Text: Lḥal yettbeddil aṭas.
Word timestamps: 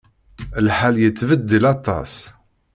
Lḥal 0.65 0.95
yettbeddil 0.99 1.63
aṭas. 1.73 2.13